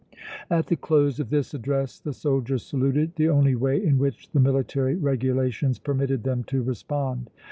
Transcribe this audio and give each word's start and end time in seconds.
At 0.49 0.65
the 0.65 0.75
close 0.75 1.19
of 1.19 1.29
this 1.29 1.53
address 1.53 1.99
the 1.99 2.11
soldiers 2.11 2.63
saluted, 2.63 3.17
the 3.17 3.29
only 3.29 3.53
way 3.53 3.85
in 3.85 3.99
which 3.99 4.31
the 4.31 4.39
military 4.39 4.95
regulations 4.95 5.77
permitted 5.77 6.23
them 6.23 6.43
to 6.45 6.63
respond. 6.63 7.29